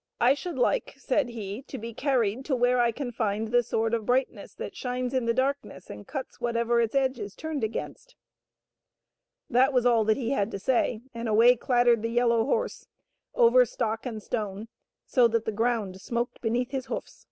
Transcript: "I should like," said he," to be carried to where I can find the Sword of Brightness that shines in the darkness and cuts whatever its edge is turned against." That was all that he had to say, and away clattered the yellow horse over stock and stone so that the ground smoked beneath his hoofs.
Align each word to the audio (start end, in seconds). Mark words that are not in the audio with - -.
"I 0.30 0.34
should 0.34 0.58
like," 0.58 0.94
said 0.96 1.28
he," 1.28 1.62
to 1.68 1.78
be 1.78 1.94
carried 1.94 2.44
to 2.46 2.56
where 2.56 2.80
I 2.80 2.90
can 2.90 3.12
find 3.12 3.52
the 3.52 3.62
Sword 3.62 3.94
of 3.94 4.04
Brightness 4.04 4.52
that 4.56 4.74
shines 4.74 5.14
in 5.14 5.26
the 5.26 5.32
darkness 5.32 5.88
and 5.88 6.04
cuts 6.08 6.40
whatever 6.40 6.80
its 6.80 6.92
edge 6.96 7.20
is 7.20 7.36
turned 7.36 7.62
against." 7.62 8.16
That 9.48 9.72
was 9.72 9.86
all 9.86 10.02
that 10.06 10.16
he 10.16 10.30
had 10.30 10.50
to 10.50 10.58
say, 10.58 11.02
and 11.14 11.28
away 11.28 11.54
clattered 11.54 12.02
the 12.02 12.08
yellow 12.10 12.44
horse 12.44 12.88
over 13.32 13.64
stock 13.64 14.04
and 14.04 14.20
stone 14.20 14.66
so 15.06 15.28
that 15.28 15.44
the 15.44 15.52
ground 15.52 16.00
smoked 16.00 16.40
beneath 16.40 16.72
his 16.72 16.86
hoofs. 16.86 17.28